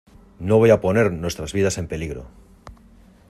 no 0.39 0.57
voy 0.57 0.71
a 0.71 0.81
poner 0.81 1.11
nuestras 1.11 1.53
vidas 1.53 1.77
en 1.77 1.87
peligro. 1.87 2.25